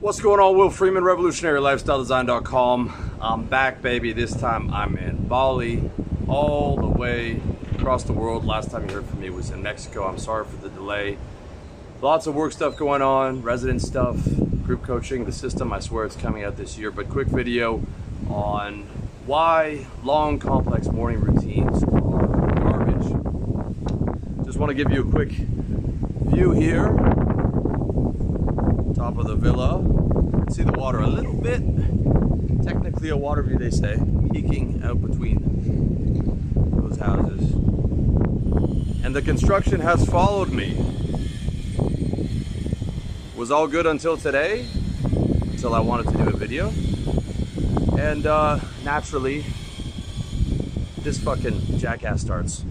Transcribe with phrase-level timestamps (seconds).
[0.00, 3.18] What's going on, Will Freeman, RevolutionaryLifestyleDesign.com.
[3.20, 4.14] I'm back, baby.
[4.14, 5.90] This time I'm in Bali,
[6.26, 7.42] all the way
[7.74, 8.46] across the world.
[8.46, 10.08] Last time you heard from me was in Mexico.
[10.08, 11.18] I'm sorry for the delay.
[12.00, 14.16] Lots of work stuff going on, resident stuff,
[14.64, 15.70] group coaching, the system.
[15.70, 17.82] I swear it's coming out this year, but quick video
[18.30, 18.84] on
[19.26, 24.46] why long, complex morning routines are garbage.
[24.46, 27.19] Just want to give you a quick view here
[29.10, 29.82] top of the villa.
[30.52, 31.62] See the water a little bit.
[32.62, 33.98] Technically a water view, they say,
[34.32, 35.38] peeking out between
[36.80, 37.52] those houses.
[39.04, 40.76] And the construction has followed me.
[43.36, 44.66] Was all good until today,
[45.02, 46.72] until I wanted to do a video.
[47.98, 49.44] And uh, naturally,
[50.98, 52.64] this fucking jackass starts.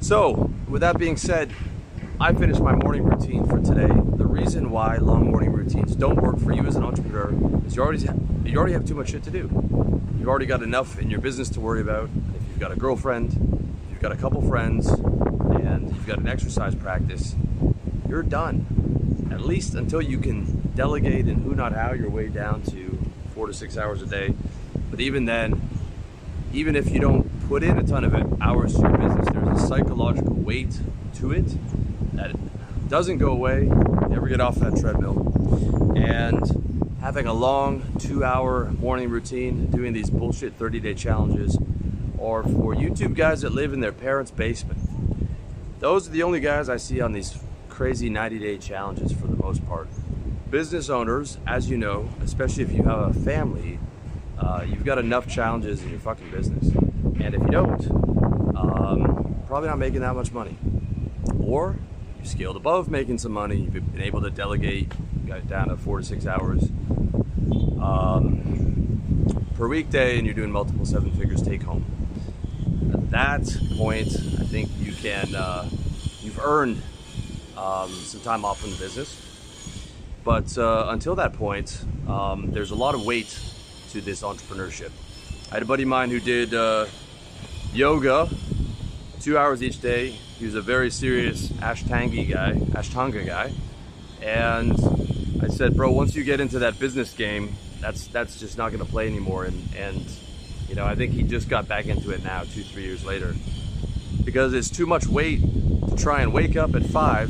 [0.00, 1.52] So, with that being said,
[2.18, 3.92] I finished my morning routine for today.
[4.16, 7.34] The reason why long morning routines don't work for you as an entrepreneur
[7.66, 9.50] is you already have, you already have too much shit to do.
[10.18, 12.04] You've already got enough in your business to worry about.
[12.04, 13.34] If you've got a girlfriend,
[13.90, 17.34] you've got a couple friends, and you've got an exercise practice,
[18.08, 19.28] you're done.
[19.30, 22.98] At least until you can delegate and who not how your way down to
[23.34, 24.34] four to six hours a day.
[24.90, 25.68] But even then,
[26.54, 29.66] even if you don't put in a ton of hours to your business, there's a
[29.66, 30.80] psychological weight
[31.16, 31.46] to it
[32.14, 32.34] that
[32.88, 33.64] doesn't go away.
[34.08, 35.32] Never get off that treadmill.
[35.96, 41.58] And having a long two hour morning routine, doing these bullshit 30 day challenges,
[42.18, 44.80] or for YouTube guys that live in their parents' basement.
[45.78, 49.36] Those are the only guys I see on these crazy 90 day challenges for the
[49.36, 49.88] most part.
[50.50, 53.78] Business owners, as you know, especially if you have a family,
[54.38, 56.68] uh, you've got enough challenges in your fucking business.
[57.20, 57.84] And if you don't,
[58.56, 60.56] um, probably not making that much money.
[61.40, 61.76] Or
[62.20, 64.92] you scaled above making some money, you've been able to delegate,
[65.26, 66.70] got down to four to six hours
[67.80, 69.00] um,
[69.56, 71.84] per weekday, and you're doing multiple seven figures take home.
[72.92, 75.68] At that point, I think you can, uh,
[76.20, 76.82] you've earned
[77.56, 79.22] um, some time off from the business.
[80.24, 83.38] But uh, until that point, um, there's a lot of weight
[83.90, 84.90] to this entrepreneurship.
[85.50, 86.86] I had a buddy of mine who did uh,
[87.72, 88.28] yoga
[89.26, 90.10] two hours each day.
[90.38, 93.50] He was a very serious Ashtangi guy, Ashtanga guy.
[94.22, 94.70] And
[95.42, 98.84] I said, bro, once you get into that business game, that's that's just not going
[98.84, 99.44] to play anymore.
[99.44, 100.06] And and
[100.68, 103.34] you know, I think he just got back into it now, two three years later,
[104.24, 105.40] because it's too much weight
[105.88, 107.28] to try and wake up at five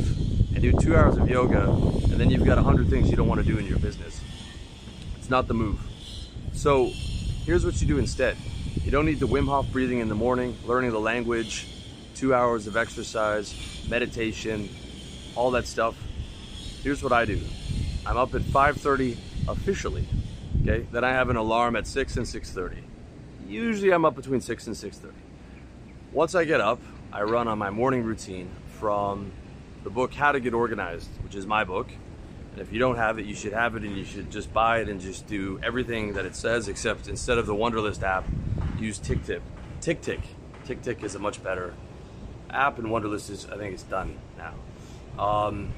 [0.54, 3.26] and do two hours of yoga, and then you've got a hundred things you don't
[3.26, 4.20] want to do in your business.
[5.16, 5.80] It's not the move.
[6.52, 6.90] So
[7.46, 8.36] here's what you do instead.
[8.84, 11.66] You don't need the Wim Hof breathing in the morning, learning the language,
[12.16, 13.54] two hours of exercise,
[13.90, 14.70] meditation,
[15.34, 15.94] all that stuff.
[16.82, 17.40] Here's what I do.
[18.06, 19.16] I'm up at 5:30
[19.48, 20.06] officially.
[20.62, 20.86] Okay?
[20.90, 22.82] Then I have an alarm at 6 and 6:30.
[23.46, 25.12] Usually I'm up between 6 and 6:30.
[26.12, 26.80] Once I get up,
[27.12, 28.48] I run on my morning routine
[28.80, 29.30] from
[29.84, 31.88] the book How to Get Organized, which is my book.
[32.52, 34.80] And if you don't have it, you should have it and you should just buy
[34.80, 38.24] it and just do everything that it says, except instead of the Wunderlist app,
[38.78, 39.42] use TickTip.
[39.82, 40.22] TickTick.
[40.66, 41.74] TickTick is a much better
[42.50, 44.54] app, and Wunderlist is, I think, it's done now.
[45.22, 45.72] Um,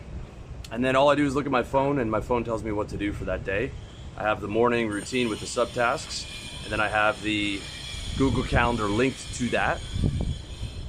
[0.70, 2.72] and then all I do is look at my phone, and my phone tells me
[2.72, 3.70] what to do for that day.
[4.16, 6.26] I have the morning routine with the subtasks,
[6.64, 7.60] and then I have the
[8.16, 9.80] Google Calendar linked to that.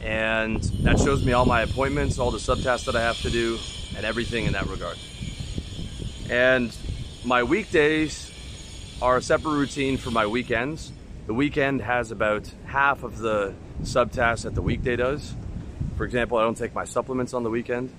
[0.01, 3.59] And that shows me all my appointments, all the subtasks that I have to do,
[3.95, 4.97] and everything in that regard.
[6.29, 6.75] And
[7.23, 8.31] my weekdays
[9.01, 10.91] are a separate routine for my weekends.
[11.27, 13.53] The weekend has about half of the
[13.83, 15.35] subtasks that the weekday does.
[15.99, 17.93] For example, I don't take my supplements on the weekend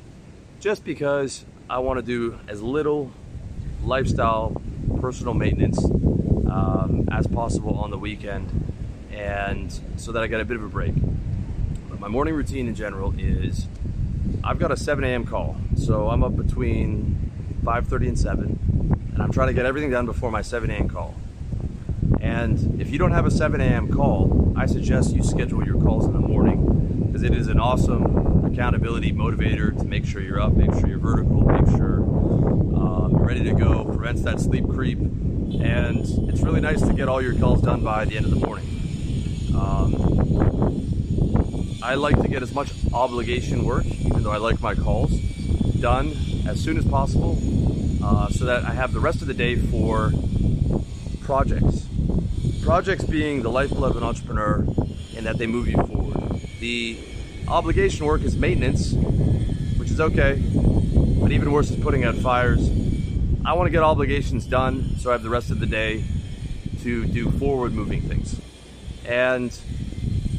[0.58, 3.12] just because I want to do as little
[3.84, 4.58] lifestyle,
[5.02, 8.72] personal maintenance um, as possible on the weekend
[9.12, 10.94] and so that I get a bit of a break.
[11.90, 13.68] But my morning routine in general is
[14.42, 15.26] I've got a 7 a.m.
[15.26, 15.56] call.
[15.76, 17.30] So I'm up between
[17.64, 20.88] 5.30 and 7 and I'm trying to get everything done before my 7 a.m.
[20.88, 21.16] call.
[22.18, 23.92] And if you don't have a 7 a.m.
[23.92, 26.80] call, I suggest you schedule your calls in the morning
[27.20, 30.98] because it is an awesome accountability motivator to make sure you're up, make sure you're
[30.98, 31.98] vertical, make sure
[32.76, 35.98] um, you're ready to go, prevents that sleep creep, and
[36.30, 38.66] it's really nice to get all your calls done by the end of the morning.
[39.54, 39.92] Um,
[41.82, 45.10] I like to get as much obligation work, even though I like my calls,
[45.78, 47.38] done as soon as possible
[48.02, 50.12] uh, so that I have the rest of the day for
[51.20, 51.86] projects.
[52.62, 54.64] Projects being the lifeblood of an entrepreneur
[55.14, 56.40] in that they move you forward.
[56.60, 56.98] The
[57.48, 58.92] obligation work is maintenance,
[59.78, 60.42] which is okay,
[61.20, 62.68] but even worse is putting out fires
[63.42, 66.04] I want to get obligations done so I have the rest of the day
[66.82, 68.38] to do forward moving things.
[69.06, 69.58] And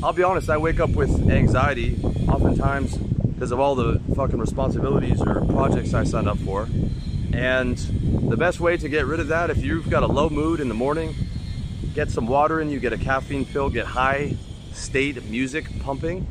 [0.03, 5.19] I'll be honest, I wake up with anxiety oftentimes because of all the fucking responsibilities
[5.19, 6.69] or projects I signed up for.
[7.33, 7.75] And
[8.29, 10.67] the best way to get rid of that, if you've got a low mood in
[10.67, 11.15] the morning,
[11.95, 14.35] get some water in you, get a caffeine pill, get high
[14.73, 16.27] state music pumping,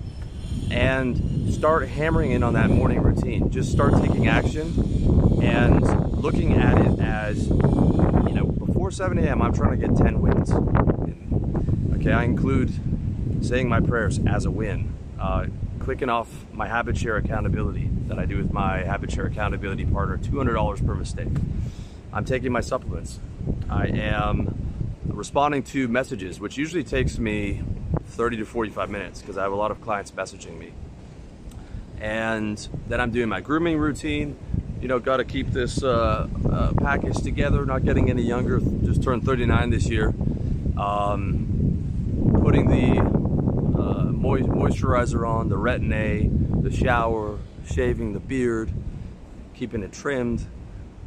[0.71, 3.51] and start hammering in on that morning routine.
[3.51, 5.83] Just start taking action and
[6.17, 10.53] looking at it as, you know, before 7 a.m., I'm trying to get 10 wins.
[12.01, 12.73] Okay, I include
[13.45, 15.47] saying my prayers as a win, uh,
[15.81, 20.19] clicking off my habit share accountability that I do with my habit share accountability partner,
[20.19, 21.29] $200 per mistake.
[22.13, 23.19] I'm taking my supplements.
[23.69, 24.55] I am
[25.07, 27.63] responding to messages, which usually takes me
[28.11, 30.73] 30 to 45 minutes because I have a lot of clients messaging me.
[32.01, 32.57] And
[32.89, 34.37] then I'm doing my grooming routine.
[34.81, 38.61] You know, got to keep this uh, uh, package together, not getting any younger.
[38.61, 40.15] Just turned 39 this year.
[40.79, 48.73] Um, putting the uh, moisturizer on, the retin-A, the shower, shaving the beard,
[49.55, 50.47] keeping it trimmed,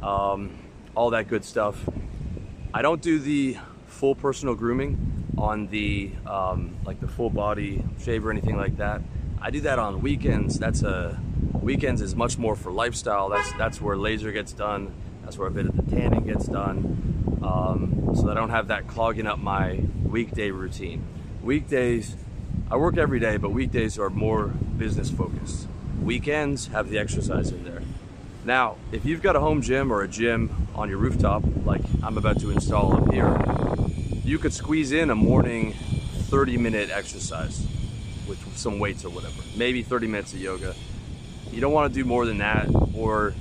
[0.02, 0.56] um,
[0.94, 1.88] all that good stuff.
[2.72, 3.56] I don't do the
[3.88, 9.02] full personal grooming on the um, like the full body shave or anything like that.
[9.40, 10.58] I do that on weekends.
[10.58, 11.20] That's a
[11.60, 13.28] weekends is much more for lifestyle.
[13.28, 14.94] That's that's where laser gets done.
[15.22, 17.40] That's where a bit of the tanning gets done.
[17.42, 21.04] Um, so I don't have that clogging up my weekday routine.
[21.42, 22.16] Weekdays,
[22.70, 25.66] I work every day, but weekdays are more business focused.
[26.02, 27.82] Weekends have the exercise in there.
[28.44, 32.18] Now, if you've got a home gym or a gym on your rooftop, like I'm
[32.18, 33.34] about to install up here,
[34.24, 35.74] you could squeeze in a morning
[36.30, 37.66] 30 minute exercise
[38.26, 39.42] with some weights or whatever.
[39.54, 40.74] Maybe 30 minutes of yoga.
[41.52, 43.34] You don't want to do more than that or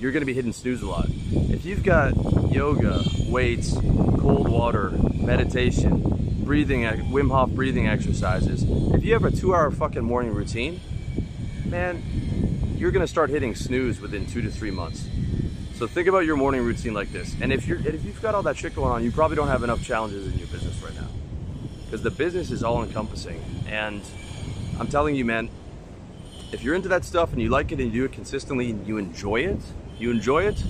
[0.00, 1.08] you're going to be hitting snooze a lot.
[1.32, 2.14] If you've got
[2.52, 9.52] yoga, weights, cold water, meditation, breathing, Wim Hof breathing exercises, if you have a two
[9.52, 10.80] hour fucking morning routine,
[11.64, 12.02] man,
[12.76, 15.08] you're going to start hitting snooze within two to three months.
[15.78, 17.36] So think about your morning routine like this.
[17.40, 19.62] And if you're if you've got all that shit going on, you probably don't have
[19.62, 21.06] enough challenges in your business right now.
[21.84, 23.40] Because the business is all encompassing.
[23.68, 24.02] And
[24.80, 25.48] I'm telling you, man,
[26.50, 28.88] if you're into that stuff and you like it and you do it consistently and
[28.88, 29.60] you enjoy it,
[30.00, 30.60] you enjoy it,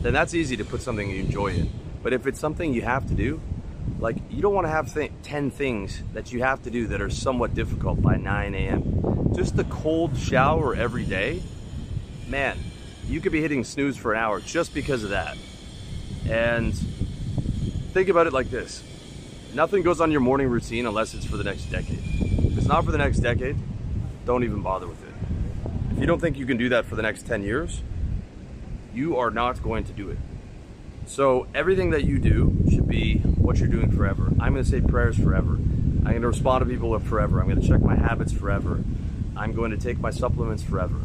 [0.00, 1.72] then that's easy to put something you enjoy in.
[2.04, 3.40] But if it's something you have to do,
[3.98, 7.00] like you don't want to have th 10 things that you have to do that
[7.00, 9.32] are somewhat difficult by 9 a.m.
[9.34, 11.42] Just the cold shower every day,
[12.28, 12.56] man,
[13.08, 15.36] you could be hitting snooze for an hour just because of that.
[16.28, 16.74] And
[17.92, 18.82] think about it like this.
[19.54, 22.02] Nothing goes on your morning routine unless it's for the next decade.
[22.20, 23.56] If it's not for the next decade,
[24.24, 25.14] don't even bother with it.
[25.92, 27.82] If you don't think you can do that for the next 10 years,
[28.92, 30.18] you are not going to do it.
[31.06, 34.32] So everything that you do should be what you're doing forever.
[34.40, 35.52] I'm to say prayers forever.
[35.52, 37.40] I'm to respond to people forever.
[37.40, 38.82] I'm to check my habits forever.
[39.36, 40.96] I'm going to take my supplements forever.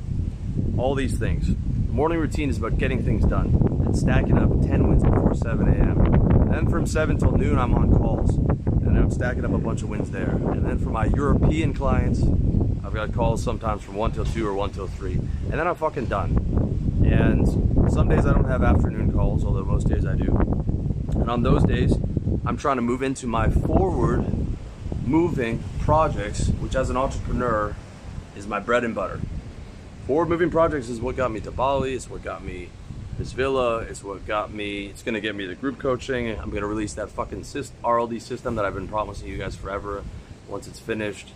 [0.78, 1.56] All these things.
[1.92, 3.48] Morning routine is about getting things done
[3.86, 6.50] and stacking up 10 wins before 7 a.m.
[6.50, 9.90] Then from 7 till noon, I'm on calls and I'm stacking up a bunch of
[9.90, 10.30] wins there.
[10.30, 12.24] And then for my European clients,
[12.86, 15.16] I've got calls sometimes from 1 till 2 or 1 till 3.
[15.16, 16.32] And then I'm fucking done.
[17.06, 17.46] And
[17.92, 20.34] some days I don't have afternoon calls, although most days I do.
[21.10, 21.94] And on those days,
[22.46, 24.26] I'm trying to move into my forward
[25.06, 27.76] moving projects, which as an entrepreneur
[28.38, 29.20] is my bread and butter.
[30.08, 31.94] Forward moving projects is what got me to Bali.
[31.94, 32.70] It's what got me
[33.20, 33.80] this villa.
[33.80, 34.88] It's what got me.
[34.88, 36.30] It's gonna get me the group coaching.
[36.40, 40.04] I'm gonna release that fucking RLD system that I've been promising you guys forever.
[40.48, 41.30] Once it's finished,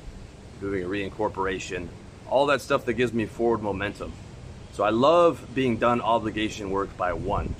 [0.60, 1.90] doing a reincorporation,
[2.28, 4.14] all that stuff that gives me forward momentum.
[4.74, 7.56] So I love being done obligation work by one.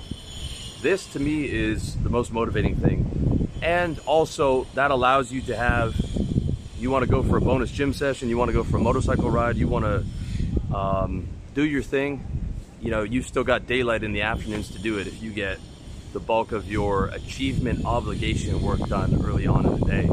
[0.82, 3.48] This to me is the most motivating thing.
[3.62, 5.94] And also that allows you to have,
[6.80, 9.56] you wanna go for a bonus gym session, you wanna go for a motorcycle ride,
[9.56, 10.02] you wanna
[10.74, 12.24] um, do your thing.
[12.80, 15.58] You know, you've still got daylight in the afternoons to do it if you get
[16.12, 20.08] the bulk of your achievement obligation work done early on in the day.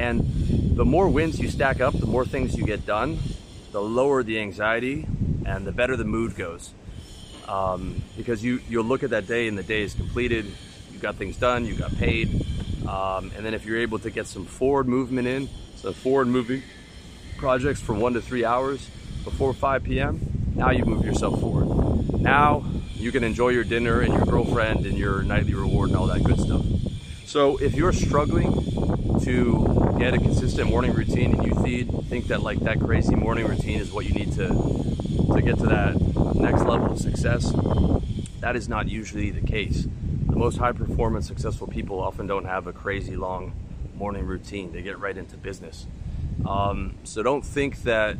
[0.00, 3.18] And the more wins you stack up, the more things you get done,
[3.72, 5.06] the lower the anxiety
[5.44, 6.72] and the better the mood goes.
[7.48, 10.46] Um, because you, you'll look at that day and the day is completed,
[10.92, 12.44] you got things done, you got paid.
[12.86, 16.62] Um, and then if you're able to get some forward movement in, so forward moving
[17.36, 18.88] projects for one to three hours,
[19.26, 22.18] before 5 p.m., now you move yourself forward.
[22.18, 22.64] Now
[22.94, 26.24] you can enjoy your dinner and your girlfriend and your nightly reward and all that
[26.24, 26.64] good stuff.
[27.26, 28.54] So if you're struggling
[29.24, 31.56] to get a consistent morning routine and you
[32.08, 34.48] think that like that crazy morning routine is what you need to
[35.34, 35.96] to get to that
[36.36, 37.52] next level of success,
[38.40, 39.86] that is not usually the case.
[40.26, 43.52] The most high performance, successful people often don't have a crazy long
[43.94, 44.72] morning routine.
[44.72, 45.86] They get right into business.
[46.48, 48.16] Um, so don't think that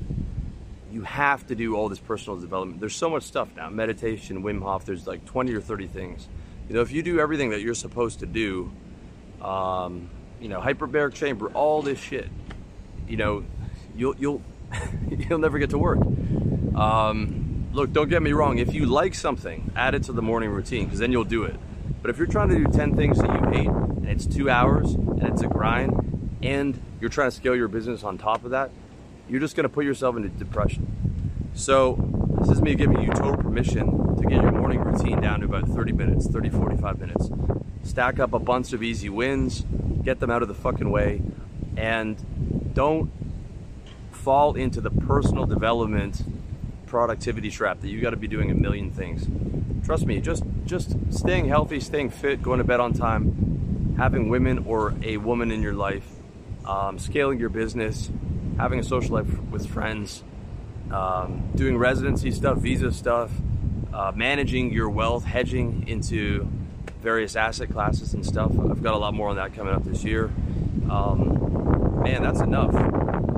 [0.96, 2.80] you have to do all this personal development.
[2.80, 6.26] There's so much stuff now meditation, Wim Hof, there's like 20 or 30 things.
[6.70, 8.72] You know, if you do everything that you're supposed to do,
[9.42, 10.08] um,
[10.40, 12.30] you know, hyperbaric chamber, all this shit,
[13.06, 13.44] you know,
[13.94, 14.42] you'll, you'll,
[15.10, 15.98] you'll never get to work.
[16.74, 18.56] Um, look, don't get me wrong.
[18.56, 21.56] If you like something, add it to the morning routine because then you'll do it.
[22.00, 24.94] But if you're trying to do 10 things that you hate and it's two hours
[24.94, 28.70] and it's a grind and you're trying to scale your business on top of that,
[29.28, 30.86] you're just going to put yourself into depression.
[31.54, 31.96] So,
[32.40, 35.68] this is me giving you total permission to get your morning routine down to about
[35.68, 37.30] 30 minutes, 30, 45 minutes.
[37.82, 39.64] Stack up a bunch of easy wins,
[40.04, 41.22] get them out of the fucking way,
[41.76, 43.10] and don't
[44.10, 46.22] fall into the personal development
[46.86, 49.26] productivity trap that you got to be doing a million things.
[49.84, 54.64] Trust me, just just staying healthy, staying fit, going to bed on time, having women
[54.66, 56.06] or a woman in your life,
[56.66, 58.10] um, scaling your business,
[58.58, 60.22] having a social life with friends,
[60.90, 63.30] um, doing residency stuff, visa stuff,
[63.92, 66.48] uh, managing your wealth, hedging into
[67.00, 68.50] various asset classes and stuff.
[68.58, 70.30] I've got a lot more on that coming up this year.
[70.90, 72.72] Um, man, that's enough.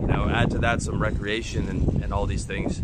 [0.01, 2.81] You know, add to that some recreation and, and all these things.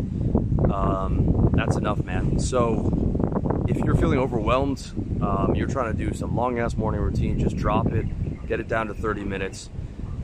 [0.71, 2.39] Um, that's enough, man.
[2.39, 7.39] So if you're feeling overwhelmed, um, you're trying to do some long ass morning routine,
[7.39, 9.69] just drop it, get it down to 30 minutes,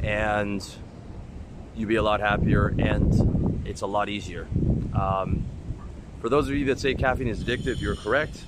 [0.03, 0.63] and
[1.75, 4.47] you'll be a lot happier and it's a lot easier.
[4.93, 5.45] Um,
[6.21, 8.43] for those of you that say caffeine is addictive, you're correct,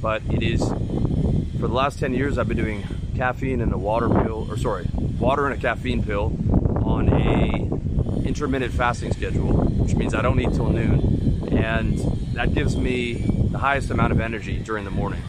[0.00, 0.60] but it is.
[0.68, 2.84] For the last 10 years, I've been doing
[3.16, 4.86] caffeine and a water pill, or sorry,
[5.18, 6.36] water and a caffeine pill
[6.84, 11.98] on a intermittent fasting schedule, which means I don't eat till noon, and
[12.34, 13.14] that gives me
[13.50, 15.22] the highest amount of energy during the morning.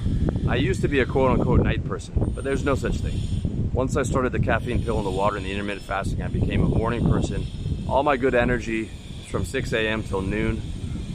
[0.47, 3.38] I used to be a quote unquote night person, but there's no such thing.
[3.79, 6.65] Once I started the caffeine pill and the water and the intermittent fasting, I became
[6.65, 7.47] a morning person.
[7.87, 8.89] All my good energy
[9.21, 10.03] is from 6 a.m.
[10.03, 10.61] till noon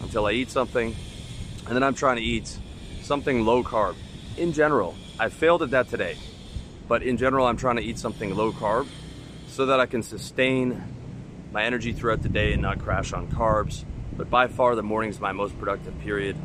[0.03, 0.97] until I eat something,
[1.67, 2.59] and then I'm trying to eat
[3.03, 3.97] something low carb.
[4.39, 6.17] In general, I failed at that today,
[6.89, 8.87] but in general, I'm trying to eat something low carb
[9.47, 10.83] so that I can sustain
[11.53, 13.85] my energy throughout the day and not crash on carbs.
[14.17, 16.39] But by far, the morning is my most productive period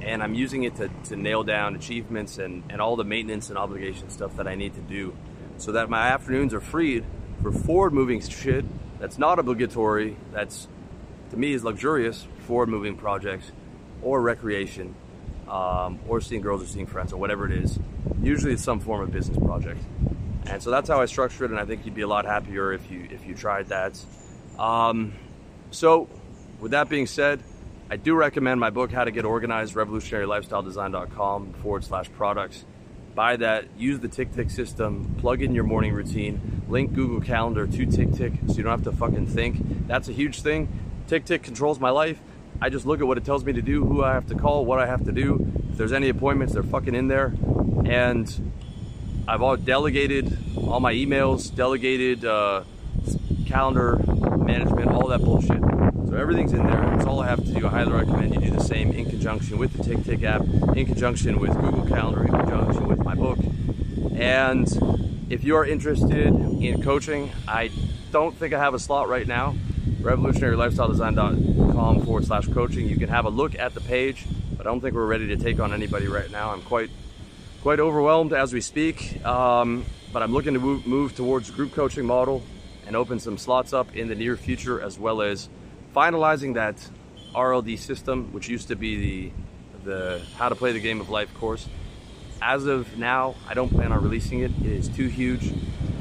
[0.00, 3.58] and I'm using it to, to nail down achievements and, and all the maintenance and
[3.58, 5.16] obligation stuff that I need to do
[5.58, 7.04] so that my afternoons are freed
[7.42, 8.64] for forward moving shit
[8.98, 10.68] that's not obligatory, that's
[11.30, 13.52] to me is luxurious, forward moving projects
[14.02, 14.94] or recreation
[15.48, 17.78] um, or seeing girls or seeing friends or whatever it is.
[18.22, 19.80] Usually it's some form of business project.
[20.46, 22.72] And so that's how I structure it, and I think you'd be a lot happier
[22.72, 24.00] if you if you tried that.
[24.58, 25.12] Um,
[25.72, 26.08] so,
[26.60, 27.42] with that being said,
[27.90, 32.64] I do recommend my book, How to Get Organized, revolutionarylifestyledesign.com forward slash products.
[33.16, 37.86] Buy that, use the TickTick system, plug in your morning routine, link Google Calendar to
[37.86, 39.88] TickTick so you don't have to fucking think.
[39.88, 40.68] That's a huge thing.
[41.08, 42.20] TickTick controls my life.
[42.60, 44.66] I just look at what it tells me to do, who I have to call,
[44.66, 45.50] what I have to do.
[45.70, 47.32] If there's any appointments, they're fucking in there.
[47.86, 48.52] And
[49.26, 52.64] I've all delegated all my emails, delegated uh,
[53.46, 53.96] calendar
[54.36, 55.62] management, all that bullshit.
[56.06, 56.82] So everything's in there.
[56.90, 57.66] That's all I have to do.
[57.66, 60.42] I highly recommend you do the same in conjunction with the TickTick app,
[60.76, 63.38] in conjunction with Google Calendar, in conjunction with my book.
[64.18, 64.66] And
[65.30, 67.70] if you are interested in coaching, I
[68.12, 69.56] don't think I have a slot right now.
[70.00, 72.88] RevolutionaryLifestyleDesign.com forward slash coaching.
[72.88, 74.24] You can have a look at the page,
[74.56, 76.52] but I don't think we're ready to take on anybody right now.
[76.52, 76.90] I'm quite
[77.62, 82.06] quite overwhelmed as we speak, um, but I'm looking to move, move towards group coaching
[82.06, 82.44] model
[82.86, 85.48] and open some slots up in the near future, as well as
[85.94, 86.76] finalizing that
[87.34, 89.32] RLD system, which used to be the
[89.84, 91.68] the how to play the game of life course.
[92.42, 94.50] As of now, I don't plan on releasing it.
[94.60, 95.52] It is too huge.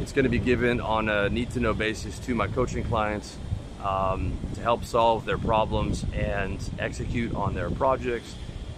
[0.01, 3.37] It's going to be given on a need to know basis to my coaching clients
[3.81, 8.35] um, to help solve their problems and execute on their projects.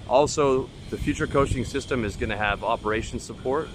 [0.08, 3.68] Also, the future coaching system is going to have operation support,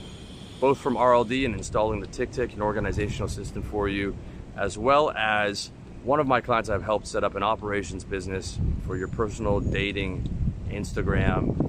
[0.61, 4.17] both from RLD and installing the TickTick and organizational system for you,
[4.57, 5.71] as well as
[6.05, 10.29] one of my clients I've helped set up an operations business for your personal dating,
[10.71, 11.62] Instagram,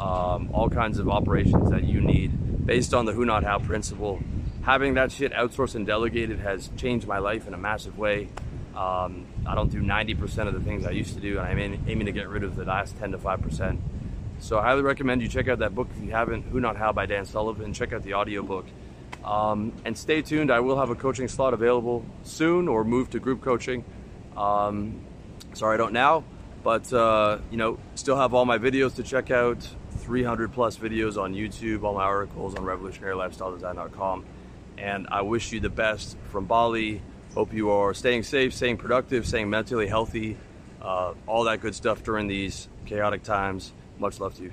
[0.00, 4.20] um, all kinds of operations that you need based on the who not how principle.
[4.62, 8.28] Having that shit outsourced and delegated has changed my life in a massive way.
[8.74, 12.06] Um, I don't do 90% of the things I used to do, and I'm aiming
[12.06, 13.78] to get rid of the last 10 to 5%.
[14.38, 16.92] So I highly recommend you check out that book if you haven't, Who Not How
[16.92, 17.72] by Dan Sullivan.
[17.72, 18.66] Check out the audiobook.
[19.24, 20.50] Um, and stay tuned.
[20.50, 23.84] I will have a coaching slot available soon or move to group coaching.
[24.36, 25.00] Um,
[25.54, 26.24] sorry, I don't now,
[26.62, 29.66] but uh, you know, still have all my videos to check out
[30.06, 34.24] 300 plus videos on YouTube, all my articles on revolutionarylifestyledesign.com.
[34.78, 37.02] And I wish you the best from Bali.
[37.34, 40.36] Hope you are staying safe, staying productive, staying mentally healthy,
[40.80, 43.72] uh, all that good stuff during these chaotic times.
[43.98, 44.52] Much love to you.